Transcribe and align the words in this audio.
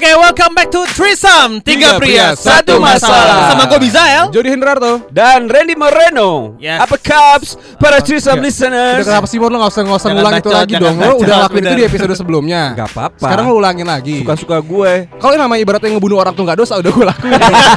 Oke, 0.00 0.16
welcome 0.16 0.56
back 0.56 0.72
to 0.72 0.80
Trisam 0.96 1.60
Tiga 1.60 1.92
Tiga 1.92 2.00
pria, 2.00 2.32
pria, 2.32 2.32
satu 2.32 2.80
masalah. 2.80 3.52
Sama 3.52 3.68
gue 3.68 3.84
Bizael 3.84 4.32
Jody 4.32 4.48
Hendrarto. 4.48 5.04
dan 5.12 5.44
Randy 5.44 5.76
Moreno. 5.76 6.56
Yes. 6.56 6.88
Apa 6.88 6.96
kaps 6.96 7.60
para 7.76 8.00
Trisam 8.00 8.40
Udah 8.40 8.48
listeners? 8.48 9.04
kenapa 9.04 9.28
sih 9.28 9.36
Mor 9.36 9.52
lo 9.52 9.60
gak 9.60 9.76
usah, 9.76 9.82
nggak 9.84 10.00
usah 10.00 10.08
ngulang 10.08 10.34
itu 10.40 10.48
lagi 10.48 10.72
jangan 10.72 10.84
dong 10.88 10.96
Lo 11.04 11.14
udah 11.20 11.36
lakuin 11.44 11.62
itu 11.68 11.76
di 11.76 11.84
episode 11.84 12.16
sebelumnya 12.16 12.72
Gak 12.80 12.96
apa-apa. 12.96 13.20
Sekarang 13.20 13.44
lo 13.52 13.60
ulangin 13.60 13.84
lagi 13.84 14.24
suka-suka 14.24 14.56
gue. 14.64 14.92
Kalau 15.20 15.32
yang 15.36 15.42
namanya 15.44 15.60
ibaratnya 15.68 15.88
ngebunuh 15.92 16.16
orang 16.16 16.32
tuh 16.32 16.44
gak 16.48 16.58
dosa 16.64 16.80
Udah 16.80 16.92
gue 16.96 17.04
lakuin 17.04 17.32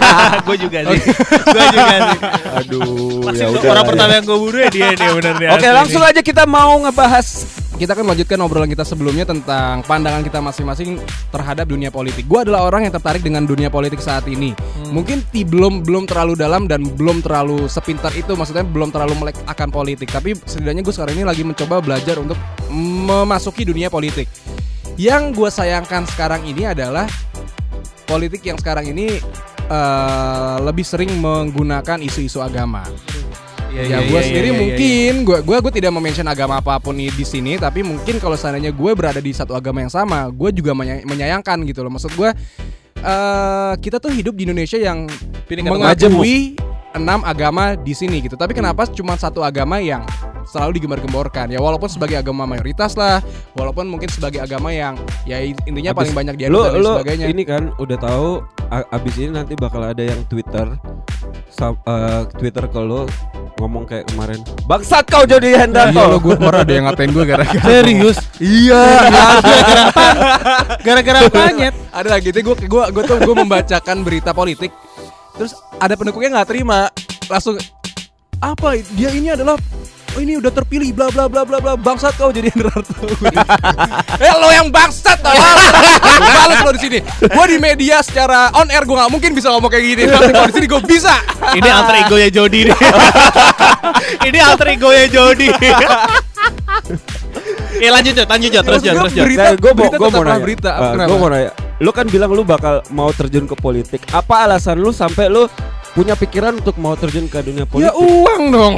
Gue 0.48 0.56
juga 0.64 0.78
sih 0.80 1.00
Gue 1.44 1.66
juga 1.76 1.84
sih 1.92 2.20
Aduh, 2.56 3.20
Pasti 3.28 3.44
ya 3.44 3.48
udah. 3.52 3.68
orang 3.68 3.84
pertama 3.84 4.12
yang 4.16 4.24
gue 4.24 4.38
bunuh 4.40 4.60
ya 4.64 4.70
dia 4.72 4.88
nih 4.96 5.08
bener 5.12 5.34
nih 5.44 5.50
Oke, 5.60 5.68
langsung 5.68 6.00
aja 6.00 6.24
kita 6.24 6.48
mau 6.48 6.72
ngebahas 6.88 7.60
Kita 7.84 8.00
kan 8.00 8.08
lanjutkan 8.08 8.40
obrolan 8.40 8.72
kita 8.72 8.88
sebelumnya 8.88 9.28
Tentang 9.28 9.84
pandangan 9.84 10.24
kita 10.24 10.40
masing-masing 10.40 11.04
terhadap 11.36 11.68
dunia 11.68 11.92
politik. 11.92 12.24
Gue 12.32 12.48
adalah 12.48 12.64
orang 12.64 12.88
yang 12.88 12.96
tertarik 12.96 13.20
dengan 13.20 13.44
dunia 13.44 13.68
politik 13.68 14.00
saat 14.00 14.24
ini. 14.32 14.56
Mungkin 14.88 15.20
ti 15.36 15.44
belum 15.44 15.84
belum 15.84 16.08
terlalu 16.08 16.40
dalam 16.40 16.64
dan 16.72 16.88
belum 16.88 17.20
terlalu 17.20 17.68
sepintar 17.68 18.16
itu 18.16 18.40
Maksudnya 18.40 18.64
belum 18.64 18.96
terlalu 18.96 19.20
melek 19.20 19.36
akan 19.52 19.68
politik. 19.68 20.08
Tapi 20.08 20.32
setidaknya 20.48 20.80
gue 20.80 20.96
sekarang 20.96 21.16
ini 21.20 21.26
lagi 21.28 21.44
mencoba 21.44 21.84
belajar 21.84 22.24
untuk 22.24 22.40
memasuki 22.72 23.68
dunia 23.68 23.92
politik. 23.92 24.32
Yang 24.96 25.36
gue 25.36 25.50
sayangkan 25.52 26.08
sekarang 26.08 26.48
ini 26.48 26.64
adalah 26.72 27.04
Politik 28.04 28.44
yang 28.44 28.60
sekarang 28.60 28.92
ini 28.92 29.18
eh, 29.72 30.58
lebih 30.60 30.84
sering 30.84 31.10
menggunakan 31.18 32.04
isu-isu 32.04 32.44
agama 32.44 32.84
Iya, 33.74 33.82
ya 33.82 33.88
iya, 33.90 33.98
gue 34.06 34.14
iya, 34.14 34.22
sendiri 34.22 34.46
iya, 34.46 34.54
iya, 34.54 34.62
mungkin 34.62 35.14
gue 35.26 35.38
gua 35.42 35.58
gue 35.66 35.74
tidak 35.74 35.92
mention 35.98 36.30
agama 36.30 36.62
apa 36.62 36.78
pun 36.78 36.94
di 36.94 37.10
di 37.10 37.26
sini 37.26 37.58
tapi 37.58 37.82
mungkin 37.82 38.22
kalau 38.22 38.38
seandainya 38.38 38.70
gue 38.70 38.92
berada 38.94 39.18
di 39.18 39.34
satu 39.34 39.58
agama 39.58 39.82
yang 39.82 39.90
sama 39.90 40.30
gue 40.30 40.50
juga 40.54 40.78
menya- 40.78 41.02
menyayangkan 41.02 41.58
gitu 41.66 41.82
loh. 41.82 41.90
Maksud 41.90 42.14
gue 42.14 42.30
eh 43.02 43.74
kita 43.82 43.98
tuh 43.98 44.14
hidup 44.14 44.38
di 44.38 44.46
Indonesia 44.46 44.78
yang 44.78 45.10
mengakui 45.50 46.54
enam 46.94 47.26
agama 47.26 47.74
di 47.74 47.98
sini 47.98 48.22
gitu. 48.22 48.38
Tapi 48.38 48.54
kenapa 48.54 48.86
cuma 48.86 49.18
satu 49.18 49.42
agama 49.42 49.82
yang 49.82 50.06
selalu 50.46 50.78
digembar-gemborkan? 50.78 51.50
Ya 51.50 51.58
walaupun 51.58 51.90
sebagai 51.90 52.22
agama 52.22 52.46
mayoritas 52.46 52.94
lah 52.94 53.26
walaupun 53.58 53.90
mungkin 53.90 54.08
sebagai 54.14 54.38
agama 54.38 54.70
yang 54.70 54.94
ya 55.26 55.42
intinya 55.42 55.98
paling 55.98 56.14
banyak 56.14 56.38
dia 56.38 56.48
dan 56.54 56.78
sebagainya. 57.02 57.26
ini 57.34 57.44
kan 57.44 57.74
udah 57.82 57.98
tahu 57.98 58.46
abis 58.70 59.14
ini 59.18 59.34
nanti 59.34 59.58
bakal 59.58 59.82
ada 59.82 60.04
yang 60.06 60.22
Twitter 60.30 60.78
eh, 61.86 62.22
Twitter 62.38 62.66
ke 62.68 62.80
lu 62.82 63.06
ngomong 63.62 63.84
kayak 63.86 64.10
kemarin 64.12 64.40
bangsat 64.66 65.06
kau 65.08 65.24
jadi 65.24 65.68
Iya 65.70 65.94
lo 65.94 66.18
gue 66.20 66.36
kemarin 66.36 66.60
ada 66.66 66.74
yang 66.74 66.86
ngatain 66.90 67.12
gue 67.14 67.26
gara-gara 67.26 67.64
Serius? 67.70 68.18
Iya 68.42 68.82
Gara-gara 69.08 69.84
apa? 69.88 70.08
Gara-gara 70.84 71.20
apanya? 71.30 71.70
ada 71.94 72.10
lagi 72.10 72.28
itu 72.34 72.40
gue 72.42 72.56
gue 72.66 72.84
gue 72.90 73.04
tuh 73.06 73.18
gue 73.22 73.36
membacakan 73.38 73.98
berita 74.02 74.34
politik 74.34 74.74
terus 75.38 75.54
ada 75.78 75.94
pendukungnya 75.94 76.42
nggak 76.42 76.50
terima 76.50 76.90
langsung 77.30 77.58
apa 78.42 78.76
dia 78.98 79.10
ini 79.14 79.32
adalah 79.32 79.56
oh 80.14 80.20
ini 80.20 80.38
udah 80.38 80.52
terpilih 80.52 80.90
bla 80.92 81.10
bla 81.10 81.26
bla 81.26 81.42
bla 81.42 81.58
bla. 81.58 81.74
Bangsat 81.74 82.14
kau 82.14 82.30
jadi 82.30 82.50
Hendrarto 82.50 82.94
eh 84.24 84.34
lo 84.34 84.50
yang 84.50 84.70
bangsat 84.70 85.20
balas 85.20 86.60
lo 86.62 86.72
di 86.72 86.82
sini. 86.82 87.00
Gue 87.20 87.46
di 87.48 87.58
media 87.58 88.00
secara 88.00 88.54
on 88.54 88.68
air 88.68 88.84
gue 88.84 88.94
nggak 88.94 89.10
mungkin 89.10 89.32
bisa 89.32 89.50
ngomong 89.50 89.68
kayak 89.68 89.86
gini. 89.86 90.04
Tapi 90.06 90.30
kalau 90.32 90.48
di 90.48 90.56
sini 90.56 90.68
gue 90.68 90.82
bisa. 90.84 91.14
Ini 91.58 91.70
alter 91.70 91.96
ego 92.00 92.16
ya 92.16 92.30
Jody 92.30 92.60
nih. 92.66 92.78
Ini 94.28 94.40
alter 94.40 94.68
ego 94.70 94.90
ya 94.90 95.06
Jody. 95.06 95.48
Ya 97.74 97.90
lanjut 97.90 98.14
Jod, 98.14 98.28
lanjut 98.28 98.50
Jod, 98.50 98.64
terus 98.64 98.82
gue 98.82 98.94
terus 98.94 99.12
Jod. 99.12 99.26
berita- 99.26 99.44
Nah, 99.44 99.56
gue 99.58 99.72
mau 99.74 99.90
gue 99.90 100.10
mau 100.10 100.24
nanya. 100.24 100.40
berita. 100.40 100.72
Eh, 100.72 100.92
Kenapa? 100.94 101.10
gua 101.10 101.18
mau 101.18 101.30
nanya. 101.30 101.52
Lu 101.82 101.92
kan 101.92 102.06
bilang 102.08 102.32
lu 102.32 102.44
bakal 102.46 102.80
mau 102.90 103.10
terjun 103.12 103.44
ke 103.44 103.56
politik. 103.58 104.02
Apa 104.10 104.48
alasan 104.48 104.78
lu 104.78 104.94
sampai 104.94 105.28
lu 105.28 105.50
punya 105.94 106.18
pikiran 106.18 106.58
untuk 106.58 106.76
mau 106.82 106.98
terjun 106.98 107.30
ke 107.30 107.38
dunia 107.40 107.64
ya 107.64 107.70
politik? 107.70 107.94
uang 107.94 108.44
dong. 108.50 108.76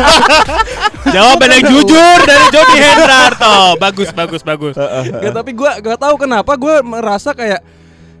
Jawaban 1.14 1.48
yang 1.50 1.64
jujur 1.66 2.18
dari 2.22 2.44
Jody 2.52 2.78
Hendrarto 2.78 3.74
Bagus, 3.76 4.08
bagus, 4.14 4.42
bagus. 4.46 4.74
Gak, 4.76 5.32
tapi 5.34 5.50
gue 5.56 5.70
gak 5.82 5.98
tahu 5.98 6.14
kenapa 6.20 6.54
gue 6.54 6.74
merasa 6.86 7.34
kayak 7.34 7.60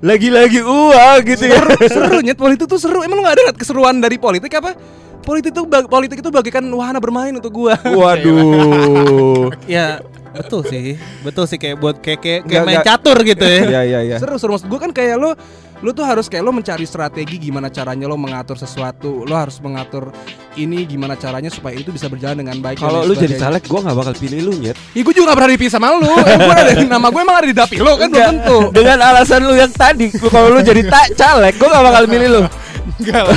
Lagi-lagi 0.00 0.64
uang 0.64 1.18
gitu 1.28 1.44
ya. 1.44 1.60
seru, 1.60 1.76
seru. 1.86 2.16
Nyet 2.24 2.40
politik 2.40 2.64
tuh 2.64 2.80
seru. 2.80 3.04
Emang 3.04 3.20
lu 3.20 3.22
gak 3.22 3.36
ada 3.36 3.52
keseruan 3.52 4.00
dari 4.00 4.16
politik 4.16 4.48
apa? 4.56 4.72
Politik 5.20 5.52
bag- 5.68 5.92
politik 5.92 6.24
itu 6.24 6.32
bagaikan 6.32 6.64
wahana 6.72 6.96
bermain 6.96 7.36
untuk 7.36 7.52
gua. 7.52 7.76
Waduh. 8.00 9.52
Ya 9.68 10.00
betul 10.30 10.62
sih, 10.64 10.94
betul 11.26 11.44
sih 11.50 11.58
kayak 11.58 11.76
buat 11.76 11.98
kayak 11.98 12.22
kayak, 12.22 12.40
kayak 12.48 12.64
main 12.64 12.80
catur 12.86 13.18
gitu 13.26 13.44
ya. 13.44 13.60
Iya 13.66 13.80
iya 13.84 14.00
iya. 14.08 14.16
seru 14.16 14.40
seru. 14.40 14.56
Maksud 14.56 14.72
gua 14.72 14.80
kan 14.80 14.90
kayak 14.96 15.20
lu 15.20 15.36
lu 15.80 15.96
tuh 15.96 16.04
harus 16.04 16.28
kayak 16.28 16.44
lo 16.44 16.52
mencari 16.52 16.84
strategi 16.84 17.40
gimana 17.40 17.72
caranya 17.72 18.04
lo 18.04 18.20
mengatur 18.20 18.60
sesuatu. 18.60 19.24
Lo 19.24 19.32
harus 19.32 19.56
mengatur 19.64 20.12
ini 20.60 20.84
gimana 20.84 21.16
caranya 21.16 21.48
supaya 21.48 21.76
itu 21.78 21.88
bisa 21.88 22.10
berjalan 22.10 22.44
dengan 22.44 22.60
baik 22.60 22.80
Kalau 22.82 23.06
lu 23.08 23.16
jadi 23.16 23.40
caleg, 23.40 23.64
gua 23.64 23.80
nggak 23.88 23.96
bakal 23.96 24.14
pilih 24.18 24.40
lu 24.44 24.52
nyet. 24.60 24.76
ya 24.92 25.00
gue 25.00 25.14
juga 25.14 25.32
gak 25.32 25.38
pernah 25.40 25.50
dipilih 25.56 25.72
sama 25.72 25.86
lu. 25.96 26.10
Eh, 26.10 26.36
gua 26.36 26.54
ada 26.58 26.72
nama 26.84 27.06
gue 27.08 27.20
emang 27.22 27.36
ada 27.40 27.48
di 27.48 27.56
dapil 27.56 27.80
lo 27.80 27.92
kan 27.96 28.08
belum 28.12 28.26
tentu. 28.28 28.58
Dengan 28.76 28.98
alasan 29.00 29.40
lu 29.46 29.54
yang 29.56 29.72
tadi, 29.72 30.06
lu- 30.12 30.28
kalau 30.28 30.48
lu 30.52 30.60
jadi 30.60 30.82
tak 30.84 31.16
caleg, 31.16 31.54
gua 31.56 31.68
nggak 31.72 31.84
bakal 31.88 32.02
milih 32.10 32.28
lu. 32.28 32.42
Enggak 33.00 33.22
lah 33.24 33.36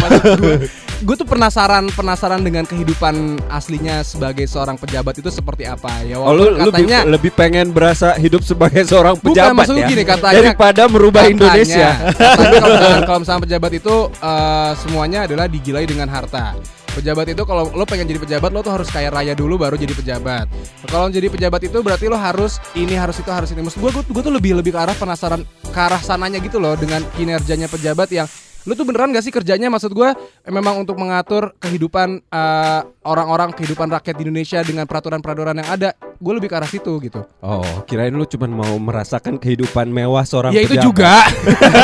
gue 1.03 1.15
tuh 1.15 1.27
penasaran 1.27 1.91
penasaran 1.91 2.39
dengan 2.39 2.63
kehidupan 2.63 3.15
aslinya 3.47 4.01
sebagai 4.01 4.47
seorang 4.47 4.75
pejabat 4.75 5.19
itu 5.19 5.27
seperti 5.27 5.67
apa 5.67 5.91
ya 6.01 6.15
Oh, 6.15 6.31
lu, 6.31 6.55
katanya 6.55 7.03
lebih, 7.03 7.11
lebih 7.27 7.31
pengen 7.35 7.67
berasa 7.69 8.15
hidup 8.15 8.39
sebagai 8.41 8.81
seorang 8.83 9.19
Bukan, 9.19 9.35
pejabat 9.35 9.55
maksud 9.59 9.75
ya. 9.75 9.85
gini, 9.85 10.03
katanya- 10.03 10.39
daripada 10.39 10.81
merubah 10.87 11.21
Katanya- 11.21 11.35
Indonesia. 11.35 11.89
katanya 11.91 12.31
kalau 12.55 12.71
misalkan, 12.71 13.03
kalau 13.07 13.19
misalkan 13.19 13.43
pejabat 13.43 13.71
itu 13.73 13.95
eh, 14.09 14.71
semuanya 14.79 15.19
adalah 15.27 15.45
digilai 15.45 15.83
dengan 15.83 16.07
harta. 16.07 16.55
Pejabat 16.93 17.25
itu 17.27 17.41
kalau 17.41 17.73
lo 17.73 17.83
pengen 17.83 18.05
jadi 18.05 18.21
pejabat 18.21 18.53
lo 18.53 18.61
tuh 18.61 18.69
harus 18.71 18.85
kaya 18.85 19.09
raya 19.09 19.33
dulu 19.33 19.57
baru 19.57 19.73
jadi 19.73 19.91
pejabat. 19.91 20.45
Kalau 20.85 21.09
jadi 21.09 21.25
pejabat 21.25 21.65
itu 21.65 21.81
berarti 21.81 22.05
lo 22.05 22.15
harus 22.15 22.61
ini 22.73 22.93
harus 22.93 23.17
itu 23.17 23.27
harus 23.27 23.49
ini. 23.49 23.65
Maksud 23.65 23.81
gue 23.81 23.91
gue 23.91 24.21
tuh 24.21 24.29
lebih 24.29 24.53
lebih 24.53 24.71
ke 24.71 24.79
arah 24.79 24.93
penasaran 24.93 25.41
ke 25.65 25.79
arah 25.79 25.97
sananya 25.99 26.37
gitu 26.37 26.61
loh 26.61 26.77
dengan 26.77 27.01
kinerjanya 27.11 27.65
pejabat 27.65 28.07
yang 28.07 28.29
Lu 28.63 28.71
tuh 28.73 28.87
beneran 28.87 29.11
gak 29.11 29.23
sih 29.23 29.33
kerjanya 29.33 29.67
maksud 29.67 29.91
gue 29.91 30.09
memang 30.47 30.79
untuk 30.79 30.95
mengatur 30.95 31.51
kehidupan 31.59 32.23
eh, 32.23 32.79
orang-orang 33.03 33.51
kehidupan 33.51 33.91
rakyat 33.91 34.15
di 34.15 34.23
Indonesia 34.23 34.59
dengan 34.63 34.87
peraturan-peraturan 34.87 35.59
yang 35.59 35.69
ada. 35.69 35.89
Gue 36.23 36.39
lebih 36.39 36.47
ke 36.47 36.55
arah 36.55 36.69
situ 36.71 36.91
gitu. 37.03 37.19
Oh, 37.43 37.83
kirain 37.83 38.15
lu 38.15 38.23
cuma 38.23 38.47
mau 38.47 38.75
merasakan 38.79 39.35
kehidupan 39.35 39.91
mewah 39.91 40.23
seorang 40.23 40.55
ya 40.55 40.63
itu 40.63 40.79
pejabat. 40.79 40.87
juga. 40.87 41.13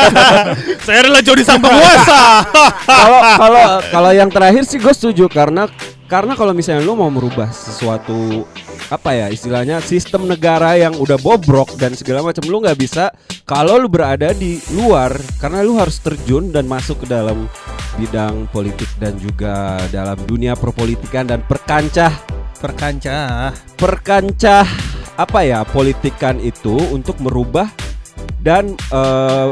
Saya 0.88 1.04
adalah 1.04 1.20
Jody 1.20 1.44
sang 1.44 1.60
penguasa. 1.60 2.20
Kalau 2.88 3.20
kalau 3.38 3.64
kalau 3.92 4.12
yang 4.16 4.32
terakhir 4.32 4.64
sih 4.64 4.80
gue 4.80 4.92
setuju 4.96 5.28
karena 5.28 5.68
karena 6.10 6.34
kalau 6.34 6.56
misalnya 6.56 6.82
lu 6.82 6.98
mau 6.98 7.12
merubah 7.12 7.52
sesuatu 7.54 8.48
apa 8.90 9.14
ya 9.14 9.28
istilahnya 9.30 9.78
sistem 9.86 10.26
negara 10.26 10.74
yang 10.74 10.98
udah 10.98 11.22
bobrok 11.22 11.78
dan 11.78 11.94
segala 11.94 12.26
macam 12.26 12.42
lu 12.50 12.58
nggak 12.58 12.80
bisa 12.82 13.14
kalau 13.46 13.78
lu 13.78 13.86
berada 13.86 14.34
di 14.34 14.58
luar 14.74 15.14
karena 15.38 15.62
lu 15.62 15.78
harus 15.78 16.02
terjun 16.02 16.50
dan 16.50 16.66
masuk 16.66 17.06
ke 17.06 17.08
dalam 17.10 17.46
bidang 18.02 18.50
politik 18.50 18.90
dan 18.98 19.14
juga 19.22 19.78
dalam 19.94 20.18
dunia 20.26 20.58
perpolitikan 20.58 21.30
dan 21.30 21.46
perkancah 21.46 22.12
Perkancah. 22.60 23.56
perkancah 23.80 24.68
apa 25.16 25.40
ya 25.48 25.64
politikan 25.64 26.42
itu 26.44 26.76
untuk 26.92 27.16
merubah 27.24 27.72
dan 28.44 28.76
eh, 28.76 29.50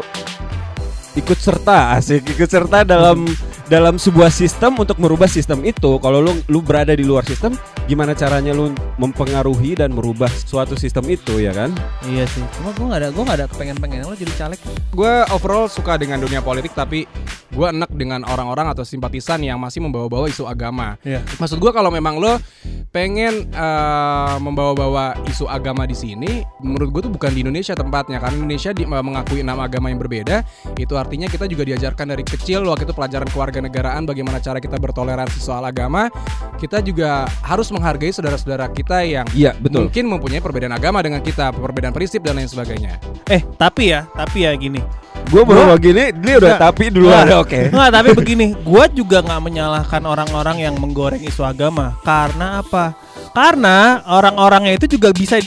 ikut 1.15 1.39
serta 1.39 1.95
asik 1.95 2.35
ikut 2.35 2.49
serta 2.49 2.83
dalam 2.83 3.23
dalam 3.67 3.99
sebuah 3.99 4.31
sistem 4.31 4.79
untuk 4.79 4.95
merubah 4.95 5.27
sistem 5.27 5.59
itu 5.67 5.99
kalau 5.99 6.23
lu 6.23 6.39
lu 6.47 6.63
berada 6.63 6.95
di 6.95 7.03
luar 7.03 7.27
sistem 7.27 7.51
gimana 7.83 8.15
caranya 8.15 8.55
lu 8.55 8.71
mempengaruhi 8.95 9.75
dan 9.75 9.91
merubah 9.91 10.31
suatu 10.31 10.79
sistem 10.79 11.03
itu 11.11 11.43
ya 11.43 11.51
kan 11.51 11.75
Iya 12.07 12.23
sih. 12.31 12.43
Cuma 12.55 12.71
gue 12.71 12.85
gak 12.87 12.99
ada, 13.03 13.09
gue 13.11 13.23
gak 13.27 13.37
ada 13.43 13.47
kepengen-pengen 13.51 14.07
lo 14.07 14.15
jadi 14.15 14.31
caleg. 14.39 14.59
gue 14.95 15.13
overall 15.35 15.67
suka 15.67 15.99
dengan 15.99 16.23
dunia 16.23 16.39
politik 16.39 16.71
tapi 16.71 17.03
gue 17.47 17.67
enak 17.67 17.91
dengan 17.95 18.27
orang-orang 18.27 18.71
atau 18.71 18.83
simpatisan 18.83 19.39
yang 19.39 19.55
masih 19.57 19.79
membawa-bawa 19.79 20.27
isu 20.27 20.43
agama. 20.45 20.99
Iya. 21.01 21.23
Maksud 21.39 21.57
gue 21.57 21.71
kalau 21.71 21.87
memang 21.87 22.19
lo 22.19 22.35
pengen 22.91 23.47
eh, 23.51 24.35
membawa-bawa 24.39 25.15
isu 25.27 25.47
agama 25.47 25.87
di 25.87 25.95
sini, 25.95 26.43
menurut 26.59 26.89
gue 26.91 27.01
tuh 27.07 27.13
bukan 27.13 27.31
di 27.31 27.41
Indonesia 27.43 27.73
tempatnya 27.73 28.19
karena 28.19 28.35
Indonesia 28.35 28.71
di- 28.71 28.87
mengakui 28.87 29.43
enam 29.43 29.59
agama 29.59 29.87
yang 29.87 29.99
berbeda. 29.99 30.43
Itu 30.75 30.99
artinya 30.99 31.27
kita 31.27 31.47
juga 31.47 31.63
diajarkan 31.63 32.15
dari 32.15 32.23
kecil 32.23 32.63
waktu 32.65 32.83
itu 32.83 32.93
pelajaran 32.95 33.27
kewarganegaraan 33.31 34.03
bagaimana 34.03 34.39
cara 34.39 34.59
kita 34.59 34.75
bertoleransi 34.77 35.39
soal 35.39 35.63
agama, 35.63 36.11
kita 36.57 36.83
juga 36.83 37.25
harus 37.43 37.71
menghargai 37.71 38.11
saudara-saudara 38.11 38.67
kita 38.71 39.03
yang 39.03 39.25
Iya, 39.31 39.55
betul. 39.57 39.87
mungkin 39.87 40.03
mempunyai 40.09 40.41
perbedaan 40.41 40.75
agama 40.75 40.99
dengan 41.03 41.23
kita, 41.23 41.51
perbedaan 41.55 41.93
prinsip 41.95 42.23
dan 42.23 42.39
lain 42.39 42.49
sebagainya. 42.49 42.99
Eh, 43.27 43.43
tapi 43.55 43.91
ya, 43.95 44.07
tapi 44.15 44.43
ya 44.47 44.51
gini. 44.55 44.79
Gue 45.27 45.43
baru 45.43 45.59
Gua- 45.59 45.69
mau 45.75 45.79
gini, 45.79 46.03
dia 46.15 46.35
udah 46.39 46.55
tapi 46.55 46.87
duluan. 46.87 47.27
Nggak, 47.27 47.39
Oke. 47.43 47.61
Nggak, 47.75 47.89
tapi 47.91 48.09
begini, 48.15 48.45
gua 48.63 48.85
juga 48.87 49.19
nggak 49.19 49.41
menyalahkan 49.43 50.01
orang-orang 50.07 50.57
yang 50.63 50.75
menggoreng 50.79 51.19
isu 51.23 51.43
agama. 51.43 51.99
Karena 52.07 52.63
apa? 52.63 52.95
Karena 53.35 54.01
orang-orangnya 54.07 54.73
itu 54.79 54.87
juga 54.97 55.11
bisa 55.11 55.37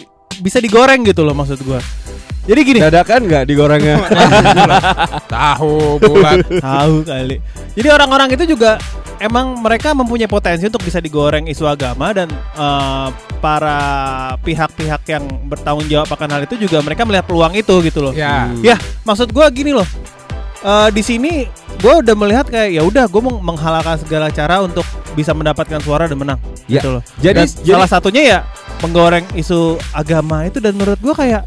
bisa 0.40 0.60
digoreng 0.60 1.04
gitu 1.04 1.24
loh 1.24 1.32
maksud 1.32 1.60
gua. 1.64 1.80
Jadi 2.50 2.60
gini, 2.64 2.78
Dadakan 2.78 3.20
nggak 3.24 3.44
digorengnya? 3.46 3.96
Tahu 5.30 5.74
bulat. 5.98 6.42
tahu 6.50 6.94
kali. 7.02 7.36
Jadi 7.72 7.88
orang-orang 7.88 8.28
itu 8.30 8.44
juga 8.48 8.74
emang 9.18 9.54
mereka 9.56 9.92
mempunyai 9.92 10.26
potensi 10.26 10.66
untuk 10.66 10.82
bisa 10.82 10.98
digoreng 10.98 11.46
isu 11.46 11.62
agama 11.64 12.10
dan 12.10 12.26
eh, 12.32 13.08
para 13.38 13.78
pihak-pihak 14.40 15.02
yang 15.06 15.24
bertanggung 15.46 15.86
jawab 15.86 16.08
akan 16.08 16.28
hal 16.28 16.42
itu 16.42 16.58
juga 16.58 16.80
mereka 16.80 17.06
melihat 17.06 17.24
peluang 17.24 17.54
itu 17.54 17.74
gitu 17.80 18.02
loh. 18.02 18.12
ya. 18.12 18.48
Hmm. 18.48 18.60
Ya, 18.60 18.74
maksud 19.02 19.30
gua 19.30 19.46
gini 19.48 19.70
loh. 19.70 19.86
Eh, 20.60 20.88
di 20.90 21.00
sini 21.00 21.46
gua 21.78 22.02
udah 22.02 22.14
melihat 22.14 22.46
kayak 22.46 22.68
ya 22.70 22.82
udah 22.82 23.06
gue 23.06 23.22
mau 23.22 23.38
menghalalkan 23.38 23.96
segala 23.96 24.28
cara 24.28 24.60
untuk 24.60 24.84
bisa 25.14 25.32
mendapatkan 25.32 25.78
suara 25.78 26.04
dan 26.04 26.18
menang 26.18 26.36
Ya, 26.66 26.78
gitu 26.78 26.98
loh. 26.98 27.02
jadi- 27.16 27.40
Dan 27.40 27.48
jadi- 27.62 27.72
salah 27.72 27.88
satunya 27.88 28.22
ya 28.26 28.38
menggoreng 28.80 29.24
isu 29.34 29.78
agama 29.90 30.44
itu 30.44 30.58
dan 30.58 30.74
menurut 30.74 30.98
gua 30.98 31.14
kayak 31.14 31.42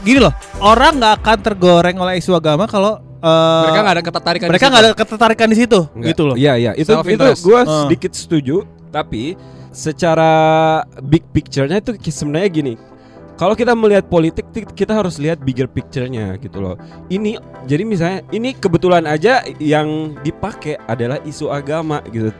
gini 0.00 0.18
loh, 0.18 0.32
orang 0.58 0.96
nggak 0.96 1.14
akan 1.16 1.36
tergoreng 1.40 1.96
oleh 1.96 2.16
isu 2.16 2.32
agama 2.32 2.64
kalau 2.64 2.96
eh, 3.16 3.62
Mereka 3.64 3.80
nggak 3.80 3.94
ada 3.94 4.04
ketertarikan. 4.04 4.46
di 4.46 4.50
mereka 4.50 4.62
situ. 4.62 4.72
nggak 4.72 4.82
ada 4.82 4.92
ketertarikan 4.94 5.48
di 5.48 5.56
situ 5.56 5.80
Enggak. 5.88 6.08
gitu 6.08 6.22
loh. 6.24 6.36
Iya 6.36 6.52
iya 6.56 6.72
itu 6.74 6.90
Self 6.90 7.06
itu 7.06 7.26
gue 7.42 7.58
Ah. 7.58 7.84
sedikit 7.84 8.12
setuju 8.12 8.56
tapi 8.88 9.36
secara 9.70 10.32
big 11.00 11.22
picture-nya 11.30 11.78
itu 11.78 11.92
sebenarnya 12.06 12.50
gini. 12.50 12.74
Kalau 13.36 13.52
kita 13.52 13.76
melihat 13.76 14.08
politik 14.08 14.48
ti- 14.48 14.64
kita 14.64 14.96
harus 14.96 15.20
lihat 15.20 15.36
bigger 15.38 15.68
picture-nya 15.68 16.36
gitu 16.36 16.56
loh. 16.56 16.80
Ini 17.06 17.36
jadi 17.64 17.84
misalnya 17.84 18.24
ini 18.30 18.52
kebetulan 18.52 19.04
aja 19.04 19.44
yang 19.56 20.16
dipakai 20.20 20.80
adalah 20.82 21.20
isu 21.22 21.48
agama 21.48 22.00
gitu. 22.06 22.32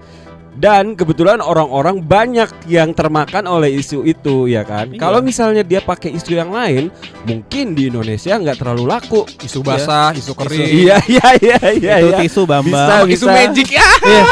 Dan 0.56 0.96
kebetulan 0.96 1.38
orang-orang 1.38 2.00
banyak 2.00 2.48
yang 2.64 2.96
termakan 2.96 3.44
oleh 3.44 3.76
isu 3.76 4.02
itu 4.02 4.48
ya 4.48 4.64
kan. 4.64 4.88
Iya. 4.88 4.98
Kalau 4.98 5.20
misalnya 5.20 5.60
dia 5.60 5.84
pakai 5.84 6.16
isu 6.16 6.32
yang 6.32 6.48
lain, 6.48 6.88
mungkin 7.24 7.76
di 7.76 7.92
Indonesia 7.92 8.32
nggak 8.32 8.56
terlalu 8.56 8.84
laku. 8.88 9.20
isu 9.38 9.60
basah, 9.60 10.16
isu 10.16 10.32
kering. 10.32 10.64
Iya 10.88 10.96
iya 11.06 11.28
iya 11.36 11.58
iya. 11.76 11.94
itu 12.00 12.08
iya. 12.08 12.18
tisu 12.24 12.42
Bambang. 12.48 12.72
Bisa, 12.72 13.04
Sama 13.04 13.12
isu 13.12 13.26
magic 13.28 13.68
ya. 13.68 13.84
Iya. 14.02 14.22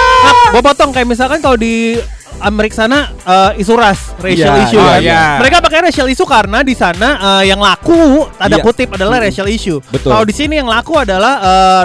gue 0.51 0.63
potong 0.63 0.91
kayak 0.91 1.09
misalkan 1.09 1.39
kalau 1.39 1.61
di 1.61 2.01
Amerika 2.41 2.83
sana 2.83 3.15
eh, 3.15 3.63
isu 3.63 3.79
ras, 3.79 4.11
racial 4.19 4.59
Iya, 4.59 4.65
issue 4.67 4.81
iya, 4.81 4.91
kan. 4.91 5.01
iya. 5.05 5.23
Mereka 5.39 5.57
pakai 5.63 5.79
racial 5.87 6.09
issue 6.11 6.27
karena 6.27 6.65
di 6.65 6.75
sana 6.75 7.09
eh, 7.39 7.53
yang 7.53 7.61
laku 7.61 8.27
tanda 8.35 8.59
Iya. 8.59 8.65
kutip 8.65 8.89
adalah 8.91 9.23
racial 9.23 9.47
issue. 9.47 9.79
Kalau 10.03 10.25
di 10.25 10.35
sini 10.35 10.59
yang 10.59 10.67
laku 10.67 10.99
adalah 10.99 11.35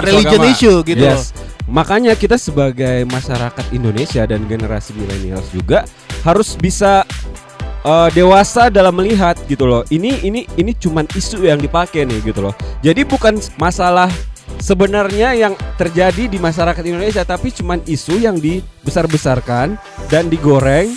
Isu 0.00 0.06
religion 0.06 0.40
agama. 0.42 0.50
issue 0.50 0.76
gitu. 0.82 1.04
Yes. 1.06 1.30
Makanya 1.70 2.18
kita 2.18 2.34
sebagai 2.34 3.06
masyarakat 3.06 3.70
Indonesia 3.70 4.26
dan 4.26 4.42
generasi 4.50 4.90
milenials 4.98 5.46
juga 5.54 5.86
harus 6.26 6.58
bisa 6.58 7.06
uh, 7.86 8.10
dewasa 8.10 8.68
dalam 8.68 8.98
melihat 8.98 9.38
gitu 9.46 9.70
loh. 9.70 9.86
Ini 9.86 10.26
ini 10.26 10.50
ini 10.58 10.72
cuman 10.74 11.06
isu 11.14 11.46
yang 11.46 11.62
dipakai 11.62 12.02
nih 12.04 12.20
gitu 12.26 12.50
loh. 12.50 12.54
Jadi 12.82 13.06
bukan 13.06 13.38
masalah 13.56 14.10
sebenarnya 14.58 15.32
yang 15.38 15.54
terjadi 15.78 16.26
di 16.26 16.42
masyarakat 16.42 16.82
Indonesia 16.82 17.22
tapi 17.22 17.54
cuman 17.54 17.80
isu 17.86 18.18
yang 18.18 18.36
dibesar-besarkan 18.42 19.78
dan 20.10 20.26
digoreng 20.26 20.90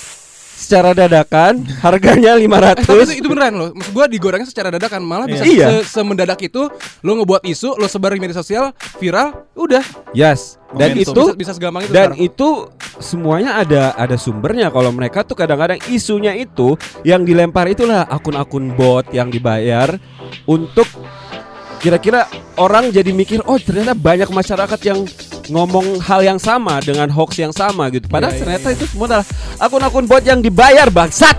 secara 0.64 0.96
dadakan 0.96 1.60
harganya 1.78 2.34
Eh, 2.34 2.48
tapi 2.48 2.48
500 2.80 3.12
itu, 3.12 3.20
itu 3.20 3.28
beneran 3.28 3.54
loh. 3.54 3.70
Maksud 3.72 3.92
gua 3.92 4.06
digorengnya 4.08 4.48
secara 4.48 4.72
dadakan 4.72 5.04
malah 5.04 5.28
bisa 5.28 5.44
Iya. 5.44 5.84
se- 5.84 5.94
semendadak 5.94 6.40
itu 6.42 6.72
lo 7.00 7.12
ngebuat 7.14 7.44
isu, 7.44 7.76
lo 7.76 7.86
sebar 7.86 8.16
di 8.16 8.20
media 8.20 8.34
sosial, 8.34 8.72
viral, 8.96 9.46
udah. 9.54 9.84
Yes. 10.12 10.56
Dan 10.72 10.96
Momentum. 10.96 11.04
itu 11.04 11.22
bisa, 11.28 11.38
bisa 11.38 11.52
segampang 11.54 11.84
itu 11.84 11.92
dan 11.92 12.10
sekarang. 12.10 12.26
itu 12.26 12.50
semuanya 12.98 13.52
ada 13.56 13.94
ada 13.94 14.16
sumbernya 14.16 14.72
kalau 14.72 14.90
mereka 14.90 15.22
tuh 15.22 15.36
kadang-kadang 15.36 15.78
isunya 15.88 16.34
itu 16.34 16.74
yang 17.04 17.22
dilempar 17.22 17.68
itulah 17.68 18.02
akun-akun 18.04 18.74
bot 18.74 19.06
yang 19.12 19.30
dibayar 19.30 19.94
untuk 20.46 20.90
kira-kira 21.78 22.26
orang 22.56 22.90
jadi 22.90 23.12
mikir 23.12 23.44
oh 23.44 23.60
ternyata 23.60 23.94
banyak 23.94 24.30
masyarakat 24.30 24.80
yang 24.82 25.04
ngomong 25.48 26.00
hal 26.00 26.22
yang 26.22 26.38
sama 26.38 26.80
dengan 26.80 27.08
hoax 27.08 27.36
yang 27.36 27.52
sama 27.52 27.88
gitu 27.88 28.06
padahal 28.06 28.32
Iya, 28.32 28.40
ternyata 28.40 28.68
itu 28.72 28.86
semua 28.86 29.06
adalah 29.10 29.26
akun-akun 29.58 30.06
bot 30.06 30.22
yang 30.22 30.40
dibayar 30.40 30.88
bangsat 30.88 31.36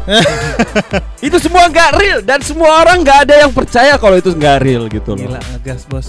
itu 1.27 1.37
semua 1.39 1.67
nggak 1.67 1.91
real 1.95 2.19
dan 2.21 2.41
semua 2.41 2.81
orang 2.81 3.01
nggak 3.01 3.19
ada 3.25 3.35
yang 3.41 3.51
percaya 3.51 3.95
kalau 3.95 4.15
itu 4.15 4.31
nggak 4.31 4.59
real 4.61 4.85
gitu 4.87 5.13
loh 5.13 5.25
Gila 5.25 5.41
ngegas 5.55 5.85
bos. 5.87 6.09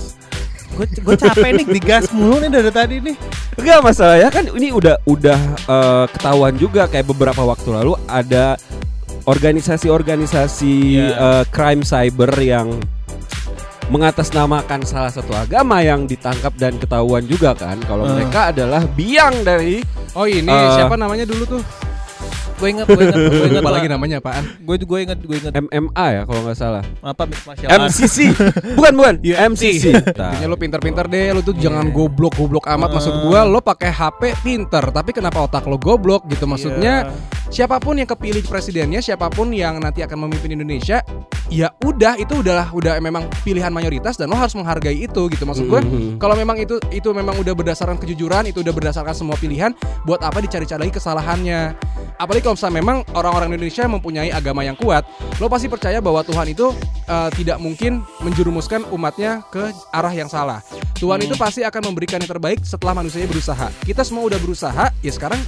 Gue 0.76 1.16
capek 1.16 1.56
nih 1.56 1.68
digas 1.72 2.12
mulu 2.12 2.36
nih 2.38 2.52
dari 2.52 2.68
tadi 2.68 2.96
nih. 3.00 3.16
Enggak 3.56 3.80
masalah 3.80 4.20
ya 4.20 4.28
kan 4.28 4.44
ini 4.52 4.76
udah 4.76 5.00
udah 5.08 5.40
eh, 5.64 6.06
ketahuan 6.12 6.52
juga 6.56 6.84
kayak 6.86 7.08
beberapa 7.08 7.42
waktu 7.42 7.72
lalu 7.72 7.96
ada 8.06 8.60
organisasi-organisasi 9.24 10.76
Iya. 10.94 11.08
eh, 11.16 11.44
crime 11.48 11.82
cyber 11.82 12.32
yang 12.38 12.76
mengatasnamakan 13.88 14.82
salah 14.84 15.10
satu 15.10 15.32
agama 15.32 15.80
yang 15.80 16.04
ditangkap 16.04 16.54
dan 16.56 16.76
ketahuan 16.76 17.24
juga 17.24 17.54
kan 17.54 17.78
kalau 17.82 18.06
Eh. 18.06 18.14
mereka 18.16 18.50
adalah 18.50 18.82
biang 18.88 19.42
dari 19.42 19.82
Oh 20.16 20.24
ini 20.24 20.48
Eh, 20.48 20.72
siapa 20.74 20.96
namanya 20.96 21.28
dulu 21.28 21.44
tuh? 21.46 21.64
Gue 22.56 22.72
inget, 22.72 22.88
gue 22.88 23.04
inget, 23.04 23.20
gue 23.20 23.48
inget. 23.52 23.64
Lagi 23.68 23.90
namanya 23.92 24.24
apaan? 24.24 24.48
Gue 24.64 24.80
gue 24.80 25.00
inget, 25.04 25.20
gue 25.20 25.36
inget. 25.36 25.52
MMA 25.52 26.06
ya 26.08 26.22
kalau 26.24 26.40
nggak 26.40 26.56
salah 26.56 26.84
Apa 27.04 27.28
martial? 27.28 27.68
MCC 27.68 28.18
bukan 28.80 28.94
bukan 28.96 29.16
UFC. 29.20 29.36
MCC 29.76 29.86
Intinya 29.92 30.48
lo 30.48 30.56
pinter-pinter 30.56 31.06
deh, 31.06 31.36
lo 31.36 31.44
tuh 31.44 31.52
jangan 31.54 31.92
goblok-goblok 31.92 32.64
amat 32.66 32.96
maksud 32.96 33.28
gua, 33.28 33.44
lo 33.44 33.60
pakai 33.60 33.92
HP 33.92 34.40
pinter, 34.40 34.88
tapi 34.88 35.12
kenapa 35.12 35.44
otak 35.44 35.68
lo 35.68 35.76
goblok 35.76 36.32
gitu 36.32 36.48
maksudnya? 36.48 37.12
Siapa 37.56 37.80
pun 37.80 37.96
yang 37.96 38.04
kepilih 38.04 38.44
presidennya, 38.44 39.00
siapa 39.00 39.32
pun 39.32 39.48
yang 39.56 39.80
nanti 39.80 40.04
akan 40.04 40.28
memimpin 40.28 40.60
Indonesia, 40.60 41.00
ya 41.48 41.72
udah 41.88 42.20
itu 42.20 42.44
udahlah 42.44 42.68
udah 42.76 43.00
memang 43.00 43.32
pilihan 43.48 43.72
mayoritas 43.72 44.20
dan 44.20 44.28
lo 44.28 44.36
harus 44.36 44.60
menghargai 44.60 45.08
itu 45.08 45.32
gitu 45.32 45.48
maksud 45.48 45.64
gue. 45.72 45.80
Mhm. 45.80 46.20
Kalau 46.20 46.36
memang 46.36 46.60
itu 46.60 46.76
itu 46.92 47.16
memang 47.16 47.40
udah 47.40 47.56
berdasarkan 47.56 47.96
kejujuran, 47.96 48.52
itu 48.52 48.60
udah 48.60 48.76
berdasarkan 48.76 49.16
semua 49.16 49.40
pilihan, 49.40 49.72
buat 50.04 50.20
apa 50.20 50.44
dicari-cari 50.44 50.84
lagi 50.84 51.00
kesalahannya? 51.00 51.80
Apalagi 52.20 52.44
kalau 52.44 52.60
misalnya 52.60 52.76
memang 52.84 52.98
orang-orang 53.16 53.56
Indonesia 53.56 53.88
mempunyai 53.88 54.36
agama 54.36 54.68
yang 54.68 54.76
kuat, 54.76 55.08
lo 55.40 55.48
pasti 55.48 55.72
percaya 55.72 56.04
bahwa 56.04 56.28
Tuhan 56.28 56.52
itu 56.52 56.76
eh, 57.08 57.30
tidak 57.40 57.64
mungkin 57.64 58.04
menjerumuskan 58.20 58.84
umatnya 58.92 59.48
ke 59.48 59.72
arah 59.96 60.12
yang 60.12 60.28
salah. 60.28 60.60
Tuhan 61.00 61.24
itu 61.24 61.40
pasti 61.40 61.64
akan 61.64 61.88
memberikan 61.88 62.20
yang 62.20 62.36
terbaik 62.36 62.68
setelah 62.68 63.00
manusianya 63.00 63.32
berusaha. 63.32 63.72
Kita 63.88 64.04
semua 64.04 64.28
udah 64.28 64.40
berusaha, 64.44 64.92
ya 65.00 65.12
sekarang 65.16 65.40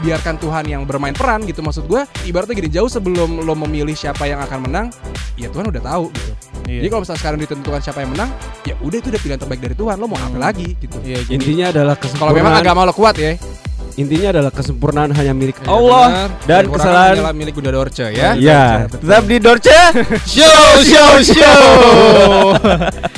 biarkan 0.00 0.38
Tuhan 0.38 0.64
yang 0.66 0.82
bermain 0.86 1.14
peran 1.14 1.42
gitu 1.44 1.60
maksud 1.60 1.86
gue 1.90 2.02
ibaratnya 2.26 2.54
gini 2.54 2.70
jauh 2.70 2.90
sebelum 2.90 3.42
lo 3.42 3.54
memilih 3.54 3.94
siapa 3.94 4.26
yang 4.26 4.38
akan 4.42 4.68
menang 4.70 4.86
ya 5.34 5.50
Tuhan 5.50 5.70
udah 5.70 5.82
tahu 5.82 6.06
gitu. 6.14 6.32
Iya. 6.68 6.80
jadi 6.84 6.88
kalau 6.92 7.02
misalnya 7.06 7.20
sekarang 7.24 7.38
ditentukan 7.40 7.80
siapa 7.80 7.98
yang 8.04 8.10
menang 8.12 8.30
ya 8.68 8.74
udah 8.84 8.96
itu 9.00 9.08
udah 9.08 9.20
pilihan 9.24 9.40
terbaik 9.40 9.60
dari 9.64 9.74
Tuhan 9.78 9.96
lo 9.96 10.06
mau 10.06 10.20
apa 10.20 10.38
lagi 10.38 10.76
gitu. 10.76 10.96
Iya, 11.00 11.18
jadi 11.24 11.34
intinya 11.34 11.66
adalah 11.72 11.94
kalau 11.96 12.32
memang 12.36 12.54
agama 12.54 12.84
lo 12.84 12.92
kuat 12.92 13.16
ya 13.16 13.34
intinya 13.98 14.28
adalah 14.30 14.52
kesempurnaan 14.54 15.10
hanya 15.10 15.34
milik 15.34 15.58
Ya, 15.58 15.68
Allah 15.68 16.06
benar. 16.06 16.30
dan 16.46 16.62
kesalahan 16.70 17.14
hanyalah 17.18 17.34
milik 17.34 17.52
Bunda 17.52 17.72
Dorce 17.74 18.06
ya 18.08 18.38
ya 18.38 18.86
tetap 18.86 19.22
di 19.26 19.36
Dorce 19.36 19.78
show 20.24 20.62
show 20.86 21.12
show. 21.20 22.54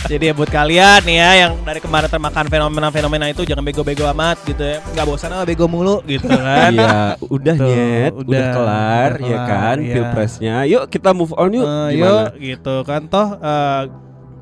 Jadi 0.09 0.25
ya 0.27 0.35
buat 0.35 0.51
kalian 0.51 1.01
nih 1.05 1.17
ya 1.17 1.31
yang 1.47 1.53
dari 1.63 1.79
kemarin 1.79 2.09
termakan 2.09 2.49
fenomena-fenomena 2.49 3.29
itu 3.29 3.45
jangan 3.45 3.63
bego-bego 3.63 4.09
amat 4.11 4.43
gitu 4.43 4.59
ya. 4.59 4.81
Nggak 4.83 5.05
bosan 5.07 5.31
apa 5.31 5.45
bego 5.47 5.69
mulu 5.69 6.03
gitu 6.03 6.27
kan. 6.41 6.73
Iya, 6.73 6.99
udah 7.23 7.55
Tuh, 7.55 7.67
nyet, 7.69 8.13
udah, 8.13 8.27
udah, 8.27 8.45
kelar, 8.51 9.11
udah 9.15 9.23
ya 9.23 9.39
kelar, 9.39 9.47
kan, 9.47 9.77
iya. 9.79 9.95
pilpresnya. 9.95 10.55
Yuk 10.67 10.83
kita 10.89 11.11
move 11.13 11.31
on 11.37 11.51
yuk. 11.53 11.67
Gimana? 11.69 11.93
yuk 11.95 12.29
gitu 12.41 12.75
kan 12.83 13.03
toh 13.07 13.29
eh, 13.39 13.83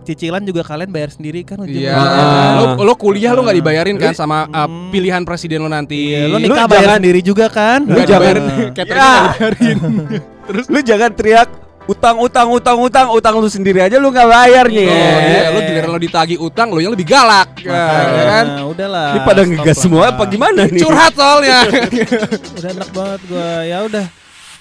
cicilan 0.08 0.40
juga 0.40 0.64
kalian 0.64 0.88
bayar 0.88 1.12
sendiri 1.12 1.44
kan 1.44 1.60
ujungnya. 1.60 1.92
Iya, 1.92 2.00
Ah. 2.00 2.56
lo, 2.56 2.80
lo 2.80 2.94
kuliah 2.94 3.30
lo 3.30 3.44
nggak 3.44 3.58
dibayarin 3.60 3.96
kan 3.96 4.12
sama 4.12 4.48
uh, 4.48 4.64
pilihan 4.88 5.20
presiden 5.22 5.60
lo 5.60 5.68
nanti. 5.68 6.16
Iya, 6.16 6.26
lo 6.26 6.36
Lu 6.36 6.48
nikah 6.48 6.64
bayar 6.64 6.82
jangan- 6.82 6.98
sendiri 6.98 7.20
juga 7.20 7.46
kan? 7.46 7.84
Lu 7.84 7.92
Nggak 7.92 8.06
jangan- 8.06 8.24
dibayarin, 8.24 8.44
Eh, 8.44 8.56
Ya. 8.56 8.68
nggak 8.72 8.86
dibayarin. 8.88 9.78
Terus 10.48 10.64
lu 10.66 10.78
jangan 10.80 11.10
teriak 11.12 11.48
utang 11.84 12.16
utang 12.18 12.48
utang 12.50 12.76
utang 12.78 13.08
utang 13.10 13.34
lu 13.34 13.48
sendiri 13.48 13.80
aja 13.80 13.96
lu 13.96 14.08
nggak 14.08 14.24
bayar 14.26 14.64
Oh, 14.64 14.72
nyet. 14.72 14.88
iya, 15.24 15.48
lo 15.48 15.60
giliran 15.62 15.88
lo 15.88 15.98
ditagih 15.98 16.38
utang, 16.38 16.68
lo 16.68 16.78
yang 16.78 16.92
lebih 16.92 17.04
galak, 17.06 17.48
ya, 17.58 17.68
makanya, 17.68 18.12
ya 18.12 18.24
kan? 18.26 18.46
udahlah. 18.66 19.08
Ini 19.08 19.20
pada 19.22 19.40
ngegas 19.42 19.68
lah. 19.70 19.82
semua 19.82 20.02
apa 20.06 20.22
gimana 20.24 20.60
nih? 20.64 20.80
Curhat 20.80 21.12
soalnya. 21.12 21.58
Udah 22.56 22.70
enak 22.70 22.88
banget 22.90 23.20
gua. 23.24 23.50
Ya 23.62 23.78
udah. 23.82 24.04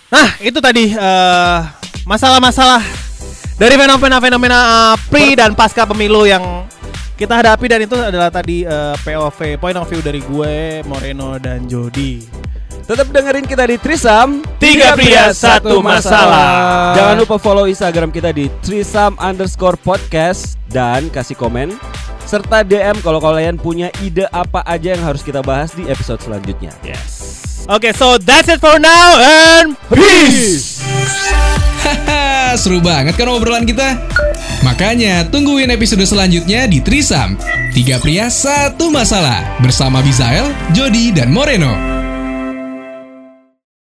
Nah, 0.08 0.28
itu 0.40 0.60
tadi 0.60 0.84
eh, 0.92 1.58
masalah-masalah 2.04 2.80
dari 3.58 3.76
fenomena-fenomena 3.76 4.60
eh, 4.94 4.96
pre 5.10 5.34
dan 5.34 5.58
pasca 5.58 5.84
pemilu 5.90 6.30
yang 6.30 6.64
kita 7.18 7.34
hadapi 7.34 7.66
dan 7.66 7.82
itu 7.82 7.98
adalah 7.98 8.30
tadi 8.30 8.62
eh, 8.62 8.96
POV 9.02 9.58
point 9.58 9.78
of 9.78 9.90
view 9.90 10.02
dari 10.06 10.22
gue, 10.22 10.86
Moreno 10.86 11.42
dan 11.42 11.66
Jody. 11.66 12.22
Tetap 12.88 13.12
dengerin 13.12 13.44
kita 13.44 13.68
di 13.68 13.76
Trisam 13.76 14.48
Tiga 14.64 14.96
pria, 14.96 15.36
satu 15.36 15.84
masalah. 15.84 16.96
Jangan 16.96 17.16
lupa 17.20 17.36
follow 17.36 17.68
Instagram 17.68 18.16
kita 18.16 18.32
di 18.32 18.48
Trisam 18.64 19.20
underscore 19.20 19.76
podcast 19.76 20.56
Dan 20.72 21.12
kasih 21.12 21.36
komen 21.36 21.76
Serta 22.24 22.64
DM 22.64 23.04
kalau 23.04 23.20
kalian 23.20 23.60
punya 23.60 23.92
ide 24.00 24.24
apa 24.32 24.64
aja 24.64 24.96
yang 24.96 25.04
harus 25.04 25.20
kita 25.20 25.44
bahas 25.44 25.76
di 25.76 25.84
episode 25.92 26.24
selanjutnya 26.24 26.72
Yes. 26.80 27.68
Oke, 27.68 27.92
so 27.92 28.16
that's 28.16 28.48
it 28.48 28.64
for 28.64 28.80
now 28.80 29.20
and 29.20 29.76
Peace 29.92 30.80
seru 32.58 32.82
banget 32.82 33.14
kan 33.14 33.30
obrolan 33.30 33.64
kita? 33.64 33.96
Makanya 34.66 35.30
tungguin 35.30 35.70
episode 35.70 36.04
selanjutnya 36.04 36.66
di 36.66 36.82
Trisam. 36.82 37.38
Tiga 37.72 38.02
pria, 38.02 38.28
satu 38.28 38.90
masalah. 38.90 39.62
Bersama 39.62 40.02
Bizael, 40.02 40.50
Jody, 40.74 41.14
dan 41.14 41.30
Moreno. 41.30 41.97